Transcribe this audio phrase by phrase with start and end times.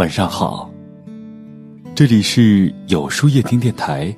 [0.00, 0.72] 晚上好，
[1.94, 4.16] 这里是有书夜听电台，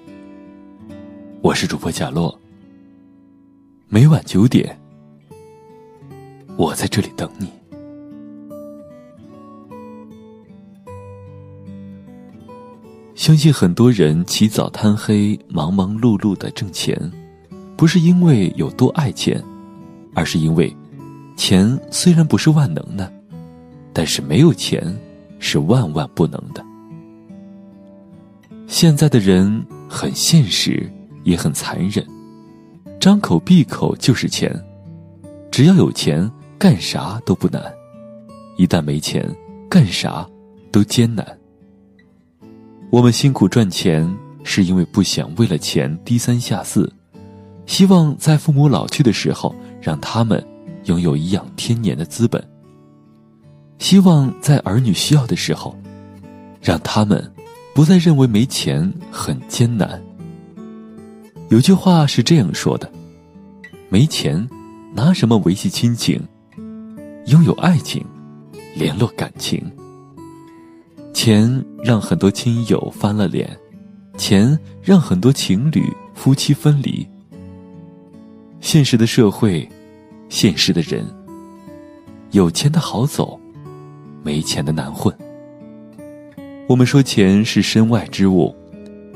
[1.41, 2.39] 我是主播贾洛。
[3.89, 4.79] 每晚九点，
[6.57, 7.49] 我在这里等你。
[13.17, 16.97] 相信很多人起早贪黑、忙忙碌碌的挣钱，
[17.77, 19.43] 不是因为有多爱钱，
[20.15, 20.73] 而是因为
[21.37, 23.13] 钱虽然不是万能的，
[23.93, 24.97] 但是没有钱。
[25.43, 26.65] 是万万不能的。
[28.69, 30.91] 现在的人很现实，
[31.25, 32.07] 也很残忍，
[33.01, 34.55] 张口闭口就是钱，
[35.51, 37.61] 只要有钱，干啥都不难；
[38.57, 39.29] 一旦没钱，
[39.69, 40.25] 干啥
[40.71, 41.27] 都艰难。
[42.91, 44.09] 我们辛苦赚钱，
[44.45, 46.91] 是因为不想为了钱低三下四，
[47.67, 50.43] 希望在父母老去的时候，让他们
[50.85, 52.52] 拥有颐养天年的资本。
[53.83, 55.77] 希望在儿女需要的时候，
[56.61, 57.21] 让他们
[57.75, 60.01] 不再认为没钱很艰难。
[61.49, 62.89] 有句话是这样说的：
[63.89, 64.49] 没钱，
[64.95, 66.23] 拿什么维系亲情？
[67.27, 68.07] 拥有爱情，
[68.77, 69.61] 联络感情。
[71.13, 73.51] 钱让很多亲友翻了脸，
[74.17, 77.05] 钱让很多情侣夫妻分离。
[78.61, 79.69] 现实的社会，
[80.29, 81.05] 现实的人，
[82.31, 83.41] 有钱的好走。
[84.23, 85.15] 没钱的难混。
[86.69, 88.55] 我们说钱是身外之物，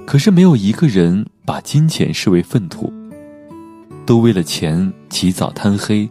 [0.07, 2.93] 可是没有一个人把金钱视为粪土。
[4.05, 6.09] 都为了钱起早贪黑，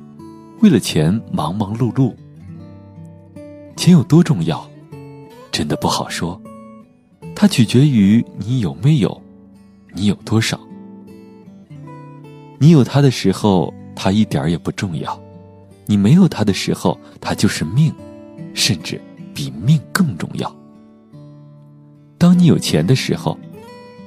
[0.61, 2.13] 为了钱忙忙碌碌。
[3.77, 4.69] 钱有多重要，
[5.51, 6.41] 真的不好说。
[7.33, 9.21] 它取决于你有没有，
[9.93, 10.59] 你有多少。
[12.59, 15.17] 你有它的时候，它一点儿也不重要；
[15.85, 17.93] 你没有它的时候，它就是命。
[18.55, 18.99] 甚至
[19.35, 20.55] 比命更重要。
[22.17, 23.37] 当你有钱的时候，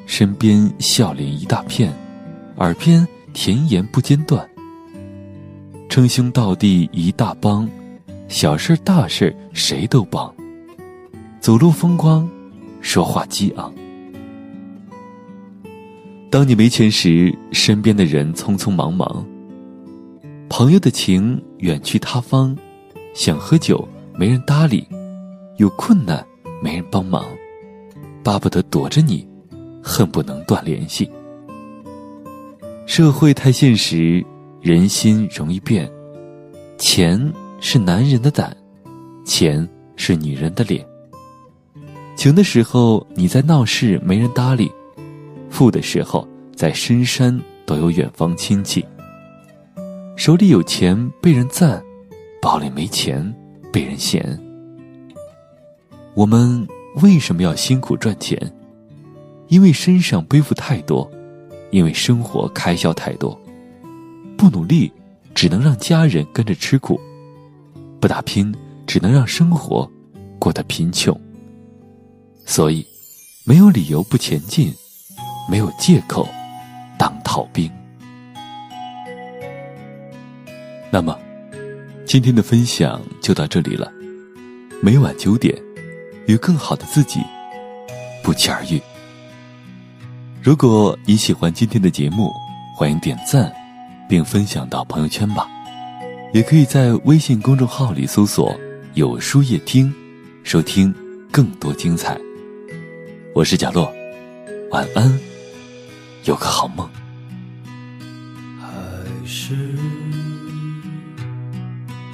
[0.07, 1.93] 身边笑脸一大片，
[2.57, 4.49] 耳边甜言不间断，
[5.89, 7.69] 称兄道弟一大帮，
[8.27, 10.35] 小事大事谁都帮，
[11.39, 12.29] 走路风光，
[12.81, 13.73] 说话激昂。
[16.31, 19.25] 当你没钱时，身边的人匆匆忙忙，
[20.49, 22.57] 朋友的情远去他方，
[23.15, 23.87] 想喝酒。
[24.19, 24.85] 没人搭理，
[25.59, 26.27] 有困难
[26.61, 27.25] 没人帮忙，
[28.25, 29.25] 巴不得躲着你，
[29.81, 31.09] 恨不能断联系。
[32.85, 34.27] 社会太现实，
[34.61, 35.89] 人心容易变，
[36.79, 38.57] 钱是男人的胆，
[39.25, 40.85] 钱是女人的脸。
[42.17, 44.69] 穷的时候你在闹市没人搭理，
[45.49, 46.27] 富的时候
[46.57, 48.85] 在深山都有远方亲戚。
[50.17, 51.81] 手里有钱被人赞，
[52.43, 53.33] 包里没钱。
[53.73, 54.39] 被人嫌，
[56.15, 56.67] 我们
[57.03, 58.41] 为什么要辛苦赚钱？
[59.49, 61.11] 因为身上背负太多，
[61.71, 63.39] 因为生活开销太多。
[64.37, 64.93] 不努力，
[65.35, 66.99] 只能让家人跟着吃苦；
[68.01, 68.55] 不打拼，
[68.87, 69.91] 只能让生活
[70.39, 71.19] 过得贫穷。
[72.47, 72.87] 所以，
[73.45, 74.73] 没有理由不前进，
[75.51, 76.27] 没有借口
[76.99, 77.71] 当逃兵。
[80.91, 81.19] 那么。
[82.09, 83.93] 今天的分享就到这里了，
[84.81, 85.55] 每晚九点，
[86.27, 87.21] 与更好的自己
[88.23, 88.81] 不期而遇。
[90.43, 92.33] 如果你喜欢今天的节目，
[92.75, 93.53] 欢迎点赞，
[94.09, 95.47] 并分享到朋友圈吧。
[96.33, 98.59] 也可以在微信公众号里搜索
[98.97, 99.93] “有书夜听”，
[100.45, 100.95] 收听
[101.31, 102.19] 更多精彩。
[103.35, 103.93] 我是贾洛，
[104.71, 105.21] 晚安，
[106.25, 106.89] 有个好梦。
[108.59, 108.67] 还
[109.27, 109.55] 是。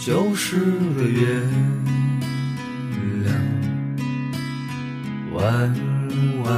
[0.06, 0.56] 就是
[0.98, 1.41] 个月
[3.25, 3.34] 亮，
[5.32, 5.75] 弯
[6.44, 6.53] 弯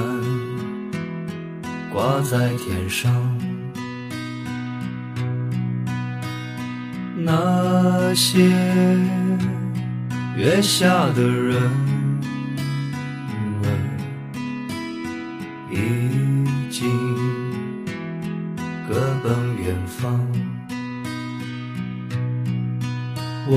[1.92, 3.14] 挂在天上。
[7.16, 8.50] 那些
[10.36, 11.70] 月下的人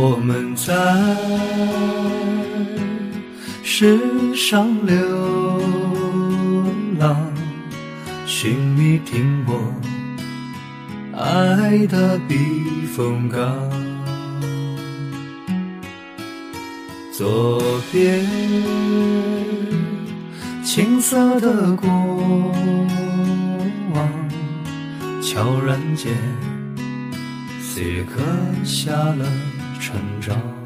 [0.01, 0.73] 我们在
[3.63, 3.99] 世
[4.33, 4.95] 上流
[6.97, 7.17] 浪，
[8.25, 9.59] 寻觅停泊
[11.13, 12.37] 爱的避
[12.95, 13.53] 风港。
[17.11, 17.61] 左
[17.91, 18.25] 边
[20.63, 21.89] 青涩的过
[23.93, 24.09] 往，
[25.21, 26.15] 悄然间
[27.61, 28.21] 岁月刻
[28.63, 29.25] 下了。
[29.89, 30.58] 成长，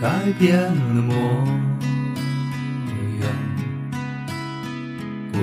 [0.00, 1.14] 改变了模
[3.20, 3.28] 样，
[5.32, 5.38] 不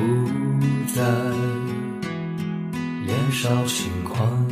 [0.94, 1.02] 再
[3.06, 4.46] 年少轻狂，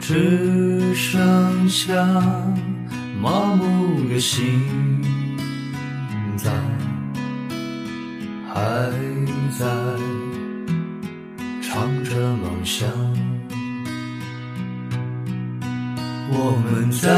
[0.00, 1.94] 只剩下
[3.20, 4.62] 麻木的心
[6.36, 6.50] 脏，
[8.54, 8.90] 还
[9.58, 9.66] 在
[11.60, 12.88] 唱着梦想。
[16.34, 17.10] 我们在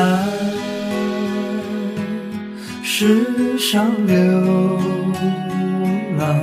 [2.83, 4.17] 世上流
[6.19, 6.37] 浪，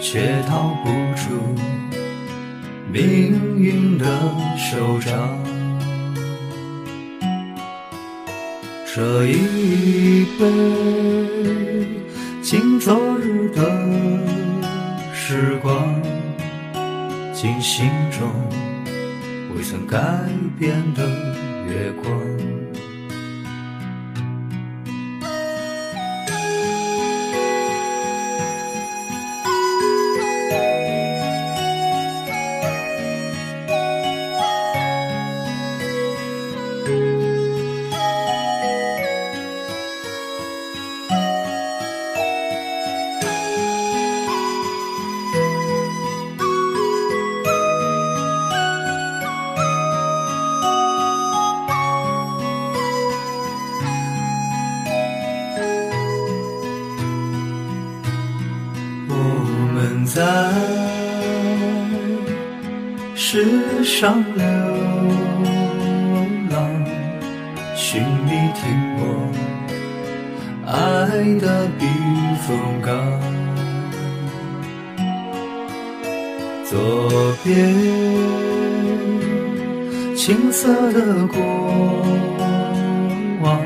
[0.00, 1.54] 却逃不出
[2.90, 4.06] 命运的
[4.56, 5.38] 手掌。
[8.94, 10.42] 这一杯
[12.40, 13.60] 敬昨日的
[15.12, 15.94] 时光，
[17.34, 18.26] 敬心中
[19.54, 19.98] 未曾改
[20.58, 21.47] 变的。
[21.68, 22.57] 月光，
[63.88, 64.44] 上流
[66.50, 66.56] 浪，
[67.74, 68.62] 寻觅停
[68.96, 69.00] 泊
[70.66, 70.72] 爱
[71.40, 71.86] 的避
[72.46, 72.46] 风
[72.82, 72.94] 港。
[76.64, 76.78] 左
[77.42, 77.48] 边
[80.14, 81.40] 青涩的过
[83.40, 83.58] 往，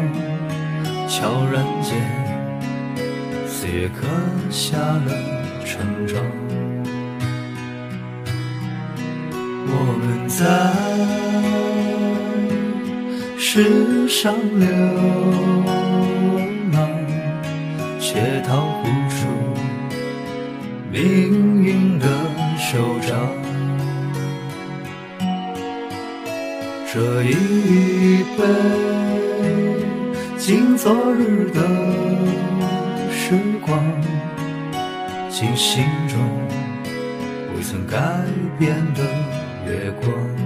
[1.09, 2.01] 悄然间，
[3.49, 4.07] 岁月刻
[4.51, 5.13] 下了。
[5.65, 6.17] 成长，
[9.67, 10.41] 我们在
[13.39, 14.67] 世上流
[16.73, 16.77] 浪，
[18.01, 18.51] 却逃
[18.83, 19.17] 不出
[20.91, 22.07] 命运的
[22.59, 23.11] 手掌。
[26.93, 27.33] 这一
[28.37, 28.41] 杯
[30.37, 31.61] 敬昨日的
[33.11, 33.83] 时光。
[35.31, 36.17] 敬心中
[37.57, 37.97] 未曾改
[38.59, 39.03] 变的
[39.65, 40.42] 月光